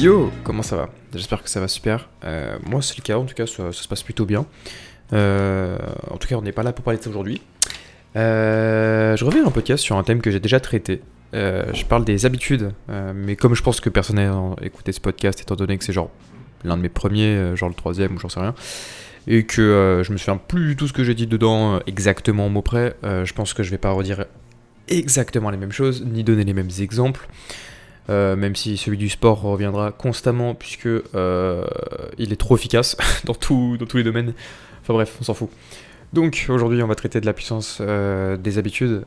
[0.00, 0.90] Yo, comment ça va?
[1.12, 2.08] J'espère que ça va super.
[2.22, 4.46] Euh, moi, c'est le cas, en tout cas, ça, se passe plutôt bien.
[5.12, 5.76] Euh,
[6.08, 7.42] en tout cas, on n'est pas là pour parler de ça aujourd'hui.
[8.14, 11.02] Euh, je reviens en podcast sur un thème que j'ai déjà traité.
[11.32, 15.56] Je parle des habitudes, mais comme je pense que personne n'a écouté ce podcast, étant
[15.56, 16.10] donné que c'est genre
[16.62, 18.54] l'un de mes premiers, genre le troisième ou j'en sais rien,
[19.26, 22.50] et que je me souviens plus du tout ce que j'ai dit dedans exactement au
[22.50, 24.26] mot près, je pense que je vais pas redire
[24.86, 27.28] exactement les mêmes choses, ni donner les mêmes exemples.
[28.10, 31.66] Euh, même si celui du sport reviendra constamment puisque euh,
[32.16, 34.32] il est trop efficace dans, tout- dans tous les domaines.
[34.80, 35.50] Enfin bref, on s'en fout.
[36.14, 39.04] Donc aujourd'hui on va traiter de la puissance euh, des habitudes.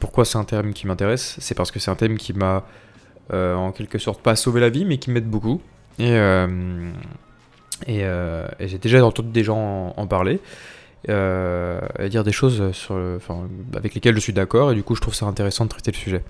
[0.00, 1.36] Pourquoi c'est un terme qui m'intéresse?
[1.40, 2.64] C'est parce que c'est un thème qui m'a
[3.32, 5.60] en quelque sorte pas sauvé la vie mais qui m'aide beaucoup.
[5.98, 6.16] Et,
[7.86, 10.40] j'ai déjà entendu des gens en, parler.
[11.06, 12.62] et dire des choses
[13.76, 15.98] avec lesquelles je suis d'accord et du coup je trouve ça intéressant de traiter le
[15.98, 16.22] sujet.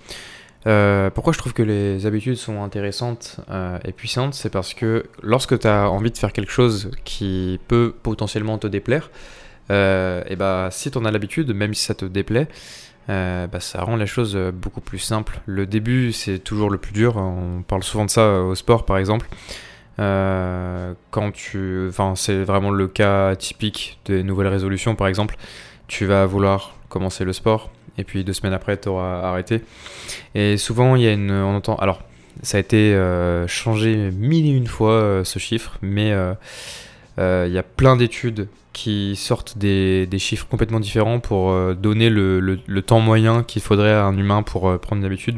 [0.65, 5.05] Euh, pourquoi je trouve que les habitudes sont intéressantes euh, et puissantes C'est parce que
[5.21, 9.11] lorsque tu as envie de faire quelque chose qui peut potentiellement te déplaire,
[9.69, 12.47] euh, et bah si tu en as l'habitude, même si ça te déplaît,
[13.07, 15.39] bah, ça rend la chose euh, beaucoup plus simple.
[15.45, 17.15] Le début, c'est toujours le plus dur.
[17.17, 19.27] On parle souvent de ça au sport, par exemple.
[19.97, 25.37] Quand tu, enfin, c'est vraiment le cas typique des nouvelles résolutions, par exemple.
[25.87, 29.61] Tu vas vouloir commencer le sport et puis deux semaines après, tu auras arrêté.
[30.35, 32.01] Et souvent, il y a une, on entend, alors,
[32.43, 37.53] ça a été euh, changé mille et une fois euh, ce chiffre, mais euh, il
[37.53, 42.81] y a plein d'études qui sortent des, des chiffres complètement différents pour donner le, le-
[42.83, 45.37] temps moyen qu'il faudrait à un humain pour prendre une habitude.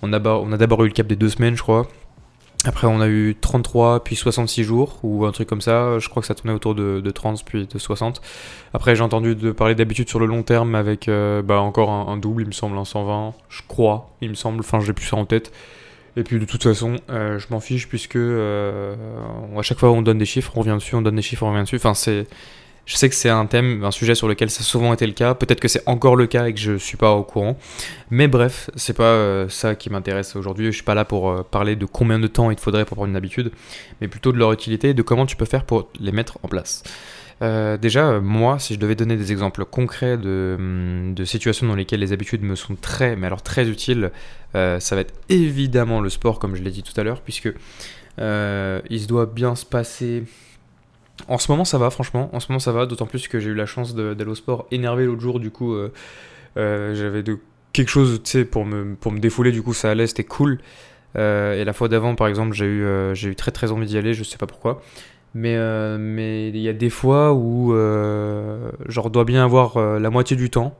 [0.00, 1.86] On a, on a d'abord eu le cap des deux semaines, je crois.
[2.66, 5.98] Après, on a eu 33, puis 66 jours, ou un truc comme ça.
[5.98, 8.20] Je crois que ça tournait autour de, de 30, puis de 60.
[8.74, 12.16] Après, j'ai entendu de parler d'habitude sur le long terme avec euh, bah, encore un,
[12.18, 14.60] double, il me semble, un 120, je crois, il me semble.
[14.60, 15.52] Enfin, j'ai plus ça en tête.
[16.16, 18.94] Et puis, de toute façon, euh, je m'en fiche, puisque euh,
[19.56, 21.50] à chaque fois on donne des chiffres, on revient dessus, on donne des chiffres, on
[21.50, 21.76] revient dessus.
[21.76, 22.26] Enfin, c'est.
[22.90, 25.12] Je sais que c'est un thème, un sujet sur lequel ça a souvent été le
[25.12, 25.34] cas.
[25.34, 27.56] Peut-être que c'est encore le cas et que je suis pas au courant.
[28.10, 30.66] Mais bref, c'est pas euh, ça qui m'intéresse aujourd'hui.
[30.66, 32.96] Je suis pas là pour euh, parler de combien de temps il te faudrait pour
[32.96, 33.52] prendre une habitude,
[34.00, 36.48] mais plutôt de leur utilité et de comment tu peux faire pour les mettre en
[36.48, 36.82] place.
[37.42, 41.76] Euh, déjà, moi, si je devais donner des exemples concrets de, hum, de situations dans
[41.76, 44.10] lesquelles les habitudes me sont très, mais alors très utiles,
[44.52, 47.54] ça va être évidemment le sport, comme je l'ai dit tout à l'heure, puisque
[48.18, 50.24] il se doit bien se passer.
[51.28, 52.30] En ce moment, ça va, franchement.
[52.32, 54.66] En ce moment, ça va, d'autant plus que j'ai eu la chance d'aller au sport
[54.70, 55.40] énervé l'autre jour.
[55.40, 55.92] Du coup, euh,
[56.56, 57.22] euh, j'avais
[57.72, 59.52] quelque chose, tu sais, pour me, pour me défouler.
[59.52, 60.58] Du coup, ça allait, c'était cool.
[61.16, 64.14] Euh, et la fois d'avant, par exemple, j'ai eu, eu très très envie d'y aller.
[64.14, 64.82] Je sais pas pourquoi.
[65.34, 67.72] Mais il y a des fois où
[68.86, 70.76] genre dois bien avoir la moitié du temps,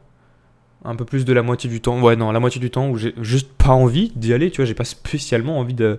[0.85, 2.01] un peu plus de la moitié du temps.
[2.01, 4.51] Ouais, non, la moitié du temps où j'ai juste pas envie d'y aller.
[4.51, 5.99] Tu vois, j'ai pas spécialement envie de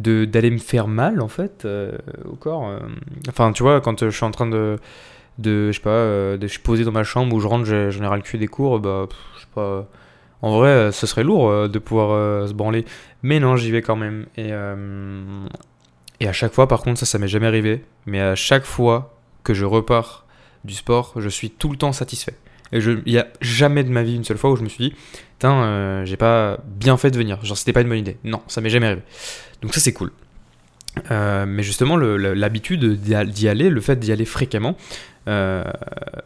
[0.00, 1.92] de- d'aller me faire mal en fait euh,
[2.24, 2.66] au corps.
[2.68, 2.78] euh.
[3.28, 4.78] Enfin, tu vois, quand euh, je suis en train de
[5.38, 7.88] de je sais pas, euh, je suis posé dans ma chambre où je rentre, j'ai-
[7.90, 9.06] ai ras le cul des cours, bah
[9.36, 9.86] je sais pas.
[10.42, 12.84] En vrai, ce serait lourd de pouvoir se branler.
[13.22, 14.26] Mais non, j'y vais quand même.
[14.38, 14.50] Et,
[16.20, 17.84] et à chaque fois, par contre, ça, ça m'est jamais arrivé.
[18.06, 20.26] Mais à chaque fois que je repars
[20.64, 22.34] du sport, je suis tout le temps satisfait.
[22.72, 24.94] Il n'y a jamais de ma vie une seule fois où je me suis dit,
[25.38, 27.44] putain, euh, j'ai pas bien fait de venir.
[27.44, 28.16] Genre, c'était pas une bonne idée.
[28.24, 29.02] Non, ça m'est jamais arrivé.
[29.62, 30.12] Donc ça, c'est cool.
[31.10, 34.76] Euh, mais justement, l'habitude d'y aller, le fait d'y aller fréquemment,
[35.28, 35.64] euh,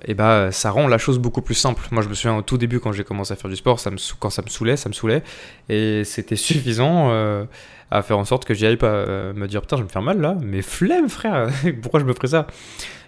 [0.06, 1.86] et bah, ça rend la chose beaucoup plus simple.
[1.90, 3.78] Moi, je me souviens au tout début, quand j'ai commencé à faire du sport,
[4.18, 5.22] quand ça me saoulait, ça me saoulait.
[5.68, 7.44] Et c'était suffisant euh,
[7.90, 9.92] à faire en sorte que j'y aille pas euh, me dire, putain, je vais me
[9.92, 10.36] faire mal là.
[10.40, 11.48] Mais flemme, frère,
[11.82, 12.46] pourquoi je me ferais ça?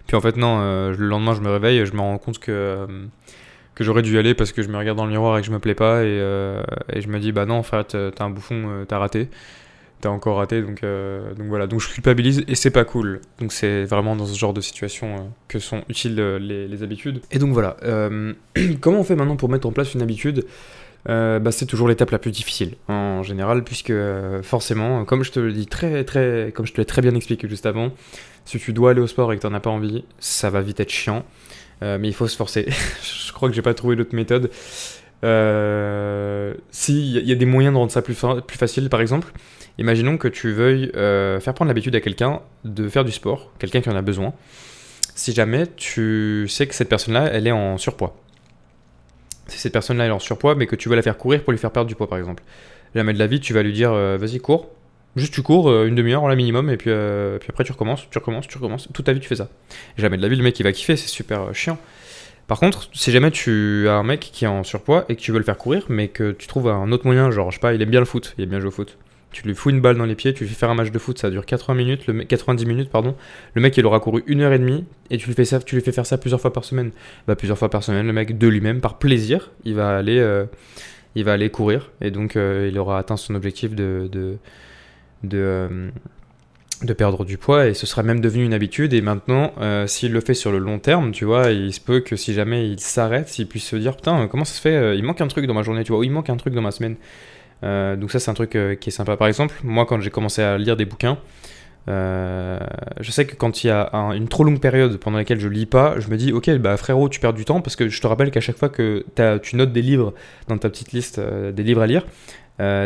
[0.06, 2.38] Puis en fait, non, euh, le lendemain, je me réveille et je me rends compte
[2.38, 2.52] que.
[2.52, 2.86] euh,
[3.74, 5.46] que j'aurais dû y aller parce que je me regarde dans le miroir et que
[5.46, 8.30] je me plais pas et, euh, et je me dis bah non frère t'es un
[8.30, 9.28] bouffon t'as raté.
[10.00, 11.66] T'as encore raté donc donc voilà.
[11.66, 13.20] Donc je culpabilise et c'est pas cool.
[13.38, 17.20] Donc c'est vraiment dans ce genre de situation que sont utiles les, les habitudes.
[17.30, 17.76] Et donc voilà
[18.80, 20.46] comment on fait maintenant pour mettre en place une habitude?
[21.08, 25.30] Euh, bah, c'est toujours l'étape la plus difficile en général puisque euh, forcément comme je
[25.30, 27.92] te le dis très très comme je te l'ai très bien expliqué juste avant
[28.44, 30.80] si tu dois aller au sport et que t'en as pas envie ça va vite
[30.80, 31.24] être chiant
[31.82, 32.66] Euh, mais il faut se forcer
[33.26, 34.50] je crois que j'ai pas trouvé d'autre méthode
[36.70, 38.16] si il y, a- des moyens de rendre ça plus,
[38.46, 39.28] plus facile par exemple
[39.78, 43.90] Imaginons que tu veuilles faire prendre l'habitude à quelqu'un de faire du sport, quelqu'un qui
[43.90, 44.32] en a besoin.
[45.14, 48.16] Si jamais tu sais que cette personne-là, elle est en surpoids.
[49.48, 51.52] Si cette personne-là, elle est en surpoids, mais que tu veux la faire courir pour
[51.52, 52.42] lui faire perdre du poids, par exemple.
[52.94, 54.68] Jamais de la vie, tu vas lui dire, euh, vas-y, cours.
[55.16, 57.72] Juste tu cours euh, une demi-heure en la minimum, et puis, euh, puis après tu
[57.72, 58.88] recommences, tu recommences, tu recommences.
[58.92, 59.48] Toute ta vie, tu fais ça.
[59.96, 61.78] Jamais de la vie, le mec, il va kiffer, c'est super chiant.
[62.48, 65.32] Par contre, si jamais tu as un mec qui est en surpoids et que tu
[65.32, 67.74] veux le faire courir, mais que tu trouves un autre moyen, genre, je sais pas,
[67.74, 68.96] il aime bien le foot, il aime bien jouer au foot
[69.36, 70.98] tu lui fous une balle dans les pieds, tu lui fais faire un match de
[70.98, 73.14] foot, ça dure 80 minutes, le 90 minutes, pardon.
[73.54, 75.74] Le mec, il aura couru une heure et demie et tu lui fais, ça, tu
[75.74, 76.90] lui fais faire ça plusieurs fois par semaine.
[77.26, 80.46] Bah, plusieurs fois par semaine, le mec, de lui-même, par plaisir, il va aller, euh,
[81.50, 84.38] courir et donc euh, il aura atteint son objectif de, de,
[85.22, 85.90] de, euh,
[86.82, 89.52] de perdre du poids et ce sera même devenu une habitude et maintenant
[89.86, 92.68] s'il le fait sur le long terme tu vois il se peut que si jamais
[92.68, 95.46] il s'arrête il puisse se dire putain comment ça se fait il manque un truc
[95.46, 96.96] dans ma journée tu vois ou il manque un truc dans ma semaine
[97.62, 99.16] donc ça c'est un truc euh, qui est sympa.
[99.16, 101.18] Par exemple, moi quand j'ai commencé à lire des bouquins,
[101.88, 102.58] euh,
[103.00, 105.66] je sais que quand il y a une trop longue période pendant laquelle je lis
[105.66, 108.06] pas, je me dis ok bah frérot tu perds du temps parce que je te
[108.06, 109.04] rappelle qu'à chaque fois que
[109.42, 110.12] tu notes des livres
[110.48, 112.04] dans ta petite liste des livres à lire,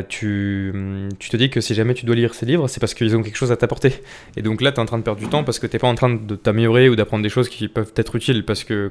[0.09, 0.73] tu,
[1.19, 3.23] tu, te dis que si jamais tu dois lire ces livres, c'est parce qu'ils ont
[3.23, 3.95] quelque chose à t'apporter.
[4.37, 5.89] Et donc là, tu es en train de perdre du temps parce que tu pas
[5.89, 8.91] en train de t'améliorer ou d'apprendre des choses qui peuvent être utiles parce que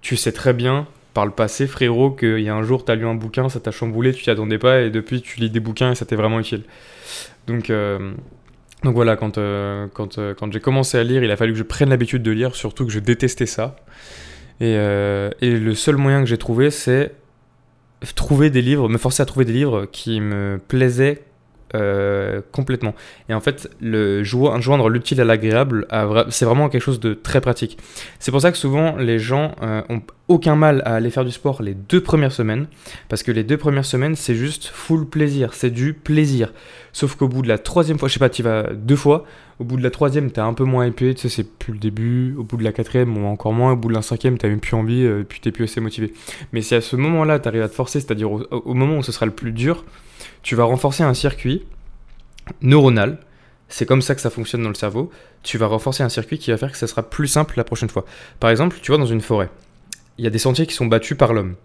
[0.00, 0.86] tu sais très bien
[1.16, 3.58] par le passé, frérot, qu'il y a un jour, tu as lu un bouquin, ça
[3.58, 6.14] t'a chamboulé, tu t'y attendais pas, et depuis, tu lis des bouquins et ça t'est
[6.14, 6.64] vraiment utile.
[7.46, 8.12] Donc, euh,
[8.84, 11.58] donc voilà, quand, euh, quand, euh, quand j'ai commencé à lire, il a fallu que
[11.58, 13.76] je prenne l'habitude de lire, surtout que je détestais ça.
[14.60, 17.14] Et, et le seul moyen que j'ai trouvé, c'est
[18.14, 21.22] trouver des livres, me forcer à trouver des livres qui me plaisaient
[21.76, 22.94] euh, complètement.
[23.28, 25.86] Et en fait, le joindre l'utile à l'agréable,
[26.30, 27.78] c'est vraiment quelque chose de très pratique.
[28.18, 31.30] C'est pour ça que souvent les gens euh, ont aucun mal à aller faire du
[31.30, 32.66] sport les deux premières semaines,
[33.08, 36.52] parce que les deux premières semaines, c'est juste full plaisir, c'est du plaisir.
[36.92, 39.24] Sauf qu'au bout de la troisième fois, je sais pas, tu vas deux fois,
[39.60, 41.78] au bout de la troisième, t'es un peu moins épais, tu sais, c'est plus le
[41.78, 44.48] début, au bout de la quatrième, ou encore moins, au bout de la cinquième, t'as
[44.48, 46.12] même plus envie, euh, et puis t'es plus assez motivé.
[46.52, 49.26] Mais si à ce moment-là, t'arrives à te forcer, c'est-à-dire au moment où ce sera
[49.26, 49.84] le plus dur,
[50.42, 51.64] tu vas renforcer un circuit
[52.60, 53.18] neuronal.
[53.68, 55.10] C'est comme ça que ça fonctionne dans le cerveau.
[55.42, 57.88] Tu vas renforcer un circuit qui va faire que ça sera plus simple la prochaine
[57.88, 58.04] fois.
[58.38, 59.50] Par exemple, tu vois, dans une forêt,
[60.18, 61.56] il y a des sentiers qui sont battus par l'homme.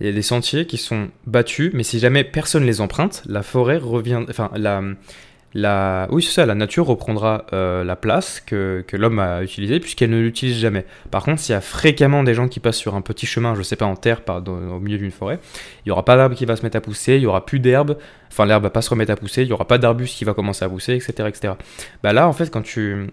[0.00, 3.42] Il y a des sentiers qui sont battus, mais si jamais personne les emprunte, la
[3.42, 4.24] forêt revient.
[4.28, 4.82] Enfin, la,
[5.54, 10.10] la, oui, c'est ça, la nature reprendra euh, la place que, l'homme a utilisée puisqu'elle
[10.10, 10.86] ne l'utilise jamais.
[11.10, 13.62] Par contre, s'il y a fréquemment des gens qui passent sur un petit chemin, je
[13.62, 15.38] sais pas, en terre, au milieu d'une forêt,
[15.80, 17.60] il n'y aura pas d'arbre qui va se mettre à pousser, il n'y aura plus
[17.60, 17.98] d'herbe,
[18.30, 20.32] enfin l'herbe va pas se remettre à pousser, il n'y aura pas d'arbuste qui va
[20.32, 21.54] commencer à pousser, etc., etc.
[22.02, 23.08] Bah là, en fait, quand tu,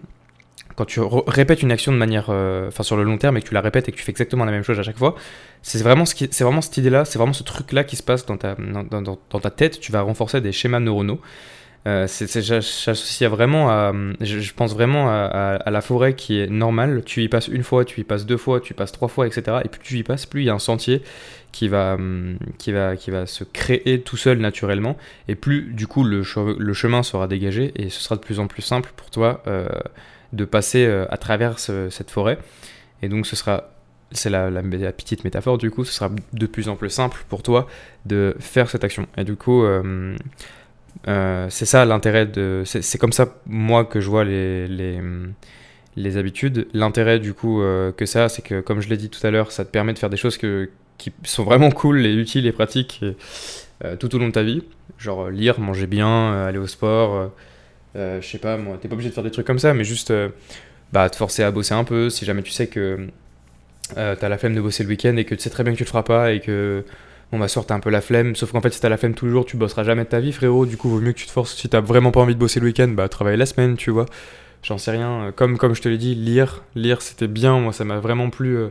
[1.26, 3.60] répètes une action de manière, euh, enfin sur le long terme et que tu la
[3.60, 5.14] répètes et que tu fais exactement la même chose à chaque fois,
[5.60, 9.78] c'est vraiment, ce cette idée-là, c'est vraiment ce truc-là qui se passe dans ta tête,
[9.78, 11.20] tu vas renforcer des schémas neuronaux.
[11.86, 17.02] Euh, j'associe vraiment je, pense vraiment à, la forêt qui est normale.
[17.04, 19.26] Tu y passes une fois, tu y passes deux fois, tu y passes trois fois,
[19.26, 19.58] etc.
[19.64, 21.02] Et plus tu y passes, plus il y a un sentier
[21.52, 24.96] qui va, hum, qui va, qui va se créer tout seul naturellement.
[25.28, 28.62] Et plus du coup le, chemin sera dégagé et ce sera de plus en plus
[28.62, 29.68] simple pour toi euh,
[30.32, 32.38] de passer euh, à travers cette forêt.
[33.02, 33.70] Et donc ce sera
[34.12, 34.62] c'est la, la,
[34.92, 37.68] petite métaphore du coup, ce sera de plus en plus simple pour toi
[38.06, 39.06] de faire cette action.
[39.16, 40.16] Et du coup, euh,
[41.08, 42.62] euh, c'est ça l'intérêt de.
[42.64, 45.00] C'est comme ça, moi, que je vois les, les,
[45.96, 46.68] les habitudes.
[46.74, 49.52] L'intérêt, du coup, euh, que ça, c'est que, comme je l'ai dit tout à l'heure,
[49.52, 52.52] ça te permet de faire des choses que, qui sont vraiment cool et utiles et
[52.52, 53.04] pratiques
[53.84, 54.62] euh, tout au long de ta vie.
[54.98, 57.30] Genre lire, manger bien, aller au sport.
[57.94, 60.12] je sais pas, moi, t'es pas obligé de faire des trucs comme ça, mais juste
[60.92, 62.10] bah, te forcer à bosser un peu.
[62.10, 63.08] Si jamais tu sais que
[63.94, 65.84] t'as la flemme de bosser le week-end et que tu sais très bien que tu
[65.84, 66.84] le feras pas et que
[67.32, 68.34] on va sortir un peu la flemme.
[68.34, 70.20] Sauf qu'en fait, si t'as la flemme tous les jours, tu bosseras jamais de ta
[70.20, 70.66] vie, frérot.
[70.66, 71.54] Du coup, vaut mieux que tu te forces.
[71.54, 74.06] Si t'as vraiment pas envie de bosser le week-end, bah travaille la semaine, tu vois.
[74.62, 75.32] J'en sais rien.
[75.36, 77.58] Comme, comme je te l'ai dit, lire, lire, c'était bien.
[77.60, 78.56] Moi, ça m'a vraiment plu.
[78.56, 78.68] Euh,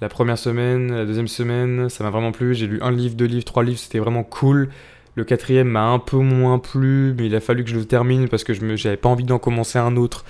[0.00, 2.54] la première semaine, la deuxième semaine, ça m'a vraiment plu.
[2.54, 4.68] J'ai lu un livre, deux livres, trois livres, c'était vraiment cool.
[5.16, 8.28] Le quatrième m'a un peu moins plu, mais il a fallu que je le termine
[8.28, 10.24] parce que je j'avais pas envie d'en commencer un autre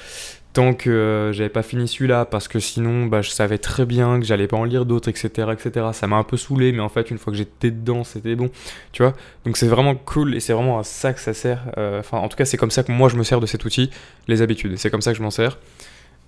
[0.59, 4.19] tant que euh, j'avais pas fini celui-là, parce que sinon, bah, je savais très bien
[4.19, 5.87] que j'allais pas en lire d'autres, etc., etc.
[5.93, 8.51] Ça m'a un peu saoulé, mais en fait, une fois que j'étais dedans, c'était bon,
[8.91, 9.13] tu vois.
[9.45, 11.61] Donc c'est vraiment cool et c'est vraiment à ça que ça sert.
[11.79, 13.65] Euh, enfin, en tout cas, c'est comme ça que moi je me sers de cet
[13.65, 13.89] outil,
[14.27, 14.77] les habitudes.
[14.79, 15.59] C'est comme ça que je m'en sers.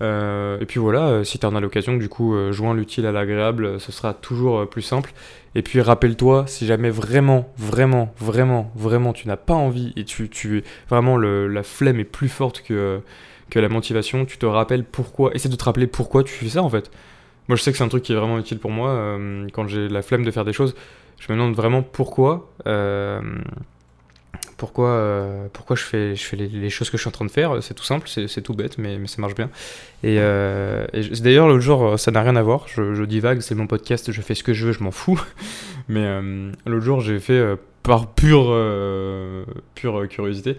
[0.00, 3.80] Euh, et puis voilà, si tu en as l'occasion, du coup, joins l'utile à l'agréable,
[3.80, 5.12] ce sera toujours plus simple.
[5.56, 10.28] Et puis rappelle-toi, si jamais vraiment, vraiment, vraiment, vraiment, tu n'as pas envie et tu,
[10.28, 13.02] tu vraiment le, la flemme est plus forte que
[13.50, 16.62] que la motivation, tu te rappelles pourquoi, essaie de te rappeler pourquoi tu fais ça
[16.62, 16.90] en fait.
[17.48, 19.66] Moi je sais que c'est un truc qui est vraiment utile pour moi, euh, quand
[19.66, 20.74] j'ai la flemme de faire des choses,
[21.18, 23.20] je me demande vraiment pourquoi, euh,
[24.56, 27.30] pourquoi, euh, pourquoi je fais, je fais les, choses que je suis en train de
[27.30, 29.50] faire, c'est tout simple, c'est tout bête, mais, ça marche bien.
[30.04, 30.16] Et,
[31.20, 34.22] d'ailleurs l'autre jour, ça n'a rien à voir, je, je divague, c'est mon podcast, je
[34.22, 35.20] fais ce que je veux, je m'en fous,
[35.88, 36.20] mais
[36.66, 37.42] l'autre jour j'ai fait
[37.82, 38.56] par pure,
[39.74, 40.56] pure curiosité,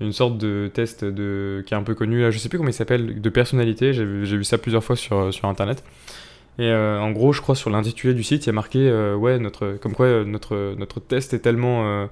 [0.00, 2.70] une sorte de test de, qui est un peu connu, là, je sais plus comment
[2.70, 5.84] il s'appelle, de personnalité, j'ai vu ça plusieurs fois sur, sur Internet.
[6.58, 9.16] Et euh, en gros, je crois sur l'intitulé du site, il y a marqué, euh,
[9.16, 12.08] ouais, notre, comme quoi euh, notre, notre test est tellement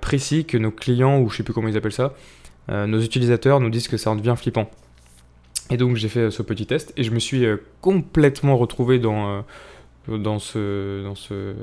[0.00, 2.14] précis que nos clients, ou je sais plus comment ils appellent ça,
[2.68, 4.68] nos utilisateurs nous disent que ça en devient flippant.
[5.70, 7.46] Et donc j'ai fait ce petit test et je me suis
[7.80, 9.44] complètement retrouvé dans,
[10.08, 11.54] dans, ce, dans, ce,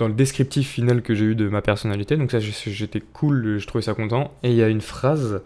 [0.00, 2.16] dans le descriptif final que j'ai eu de ma personnalité.
[2.16, 4.32] Donc ça j'étais cool, je trouvais ça content.
[4.42, 5.42] Et il y a une phrase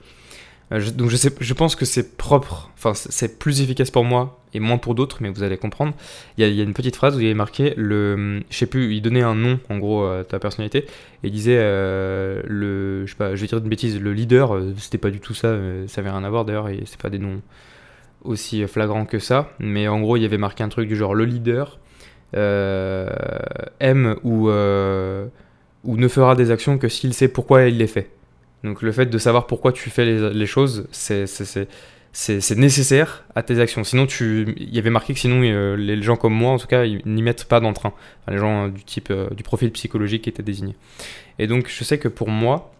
[0.73, 4.79] euh, donc je, pense que c'est propre, enfin c'est plus efficace pour moi et moins
[4.79, 5.93] pour d'autres, mais vous allez comprendre.
[6.39, 8.95] Il y, a, une petite phrase où il y avait marqué le, je sais plus,
[8.95, 13.15] il donnait un nom en gros à ta personnalité et il disait euh, le, je
[13.15, 15.55] je vais dire une bêtise, le leader, euh, c'était pas du tout ça,
[15.87, 17.43] ça avait rien à voir d'ailleurs et c'est pas des noms
[18.23, 21.15] aussi flagrants que ça, mais en gros il y avait marqué un truc du genre
[21.15, 21.79] le leader
[22.35, 24.51] aime ou
[25.85, 28.11] ou ne fera des actions que s'il sait pourquoi il les fait.
[28.65, 31.27] Donc le fait de savoir pourquoi tu fais les, choses, c'est
[32.57, 33.85] nécessaire à tes actions.
[33.85, 36.67] Sinon, tu, il y avait marqué que sinon euh, les gens comme moi, en tout
[36.67, 37.93] cas, ils n'y mettent pas d'entrain.
[38.29, 40.77] les gens du type euh, du profil psychologique qui étaient désignés.
[41.39, 42.74] Et donc je sais que pour moi,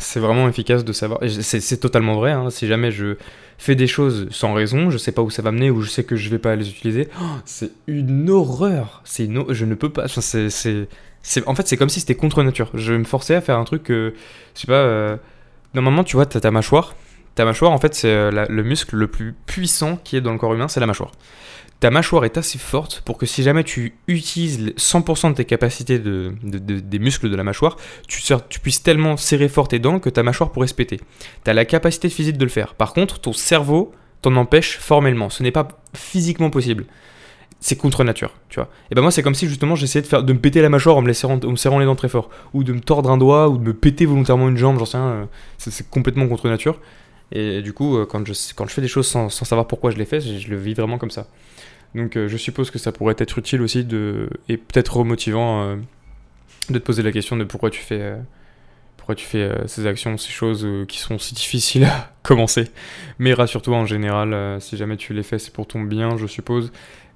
[0.00, 1.20] c'est vraiment efficace de savoir.
[1.28, 2.32] C'est totalement vrai.
[2.32, 2.50] Hein.
[2.50, 3.16] si jamais je
[3.58, 6.04] fais des choses sans raison, je sais pas où ça va mener ou je sais
[6.04, 9.02] que je vais pas les utiliser, oh, c'est une horreur.
[9.04, 10.06] C'est je ne peux pas.
[10.08, 12.70] c'est en fait, c'est comme si c'était contre nature.
[12.74, 14.14] Je me forçais à faire un truc que,
[14.54, 15.16] je sais pas, euh,
[15.74, 16.94] normalement, tu vois, t'as ta mâchoire.
[17.34, 20.38] Ta mâchoire, en fait, c'est euh, le muscle le plus puissant qui est dans le
[20.38, 21.12] corps humain, c'est la mâchoire.
[21.80, 25.98] Ta mâchoire est assez forte pour que si jamais tu utilises 100% de tes capacités
[25.98, 30.22] de, des muscles de la mâchoire, tu, puisses tellement serrer fort tes dents que ta
[30.22, 31.00] mâchoire pourrait se péter.
[31.44, 32.74] Tu as la capacité physique de le faire.
[32.74, 35.30] Par contre, ton cerveau t'en empêche formellement.
[35.30, 36.84] Ce n'est pas physiquement possible
[37.60, 38.68] c'est contre nature, tu vois.
[38.90, 40.96] Et ben moi c'est comme si justement j'essayais de faire de me péter la mâchoire
[40.96, 43.48] en me, serrant, me serrant les dents très fort, ou de me tordre un doigt,
[43.48, 45.06] ou de me péter volontairement une jambe, j'en sais rien.
[45.06, 45.24] Euh,
[45.58, 46.80] c'est complètement contre nature.
[47.32, 49.96] Et, du coup, euh, quand je, quand je fais des choses sans, savoir pourquoi je
[49.96, 51.26] les fais, je, le vis vraiment comme ça.
[51.94, 55.76] Donc euh, je suppose que ça pourrait être utile aussi de, et peut-être remotivant
[56.68, 58.14] de te poser la question de pourquoi tu fais,
[58.96, 62.68] pourquoi tu fais ces actions, ces choses qui sont si difficiles à commencer.
[63.18, 66.70] Mais rassure-toi en général, si jamais tu les fais, c'est pour ton bien, je suppose.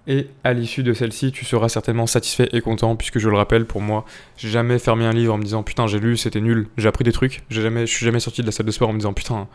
[0.06, 3.64] Et à l'issue de celle-ci, tu seras certainement satisfait et content, puisque je le rappelle,
[3.64, 4.04] pour moi,
[4.36, 7.04] j'ai jamais fermé un livre en me disant putain j'ai lu, c'était nul, j'ai appris
[7.04, 8.98] des trucs, j'ai jamais, je suis jamais sorti de la salle de sport en me
[8.98, 9.48] disant putain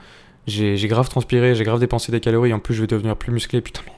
[0.48, 3.62] j'ai grave transpiré, j'ai grave dépensé des calories, en plus je vais devenir plus musclé,
[3.62, 3.94] putain mais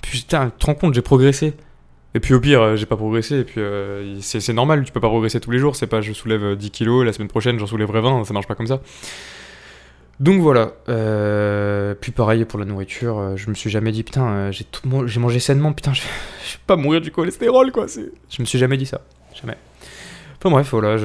[0.00, 1.54] putain, te rends compte, j'ai progressé.
[2.14, 5.00] Et puis au pire, euh, j'ai pas progressé, et puis euh, c'est normal, tu peux
[5.00, 7.66] pas progresser tous les jours, c'est pas je soulève 10 kilos, la semaine prochaine j'en
[7.66, 8.80] soulèverai 20, ça marche pas comme ça.
[10.22, 10.74] Donc voilà.
[10.88, 15.20] Euh, puis pareil pour la nourriture, euh, je me suis jamais dit putain, euh, j'ai
[15.20, 17.86] mangé sainement, putain, je, vais pas mourir du cholestérol quoi.
[17.86, 19.00] Je me suis jamais dit ça,
[19.34, 19.56] jamais.
[20.42, 20.96] Enfin bref, voilà,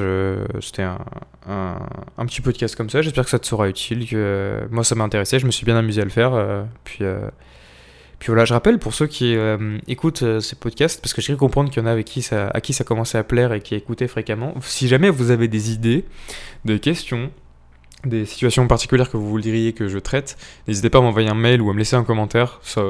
[0.60, 0.98] c'était un,
[1.46, 3.02] un, petit podcast comme ça.
[3.02, 4.08] J'espère que ça te sera utile.
[4.08, 6.66] Que moi ça m'a intéressé, je me suis bien amusé à le faire.
[6.82, 7.04] puis
[8.18, 9.36] puis voilà, je rappelle pour ceux qui
[9.86, 12.48] écoutent ces podcasts, parce que j'ai cru comprendre qu'il y en a avec qui ça,
[12.48, 14.54] à qui ça commençait à plaire et qui écoutaient fréquemment.
[14.60, 16.04] Si jamais vous avez des idées,
[16.64, 17.30] des questions,
[18.04, 20.36] des situations particulières que vous voudriez que je traite,
[20.68, 22.60] n'hésitez pas à m'envoyer un mail ou à me laisser un commentaire.
[22.62, 22.82] Ça,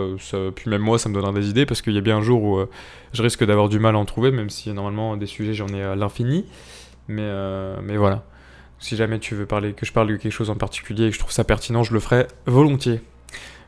[0.54, 2.42] puis même moi, ça me donnera des idées parce qu'il y a bien un jour
[2.42, 2.68] où euh,
[3.12, 5.82] je risque d'avoir du mal à en trouver, même si normalement des sujets j'en ai
[5.82, 6.44] à l'infini.
[7.08, 8.24] Mais, euh, mais voilà.
[8.80, 11.14] Si jamais tu veux parler, que je parle de quelque chose en particulier et que
[11.14, 13.00] je trouve ça pertinent, je le ferai volontiers.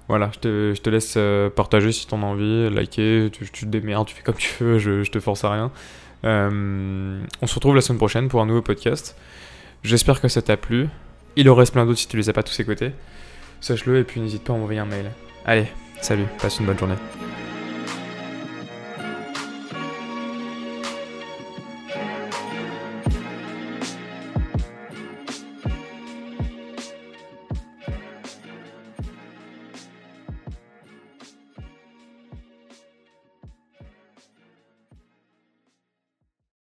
[0.09, 3.65] Voilà, je te, je te laisse euh, partager si t'en as envie, liker, tu, te
[3.65, 5.73] démerdes, tu fais comme tu veux, je, je te force à rien.
[6.23, 9.17] on se retrouve la semaine prochaine pour un nouveau podcast.
[9.83, 10.89] J'espère que ça t'a plu.
[11.37, 12.93] Il en reste plein d'autres si tu les as pas tous écoutés.
[13.61, 15.11] Sache-le et puis n'hésite pas à m'envoyer un mail.
[15.45, 15.67] Allez,
[16.01, 16.97] salut, passe une bonne journée.